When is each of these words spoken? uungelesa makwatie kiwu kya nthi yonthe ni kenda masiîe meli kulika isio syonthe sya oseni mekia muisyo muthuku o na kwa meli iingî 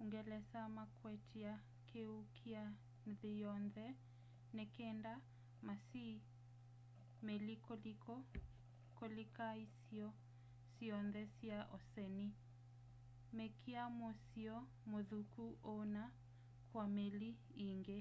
uungelesa 0.00 0.60
makwatie 0.76 1.52
kiwu 1.88 2.18
kya 2.36 2.62
nthi 3.10 3.30
yonthe 3.42 3.86
ni 4.56 4.64
kenda 4.76 5.12
masiîe 5.66 6.20
meli 7.26 7.54
kulika 8.98 9.46
isio 9.64 10.08
syonthe 10.74 11.22
sya 11.36 11.58
oseni 11.76 12.26
mekia 13.36 13.82
muisyo 13.98 14.56
muthuku 14.90 15.44
o 15.72 15.74
na 15.94 16.04
kwa 16.70 16.84
meli 16.96 17.30
iingî 17.64 17.98